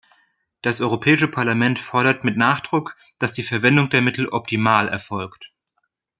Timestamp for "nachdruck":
2.35-2.95